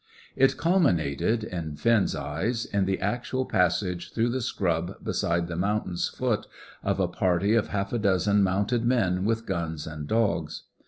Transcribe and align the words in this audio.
It 0.35 0.57
culminated, 0.57 1.43
in 1.43 1.75
Finn's 1.75 2.15
eyes, 2.15 2.65
in 2.65 2.85
the 2.85 2.99
actual 2.99 3.45
passage 3.45 4.11
through 4.13 4.29
the 4.29 4.41
scrub 4.41 4.95
beside 5.03 5.45
the 5.47 5.55
mountain's 5.55 6.07
foot 6.07 6.47
of 6.81 6.99
a 6.99 7.07
party 7.07 7.53
of 7.53 7.67
half 7.67 7.93
a 7.93 7.99
dozen 7.99 8.41
mounted 8.41 8.83
men 8.83 9.25
with 9.25 9.45
guns 9.45 9.85
and 9.85 10.07
dogs. 10.07 10.63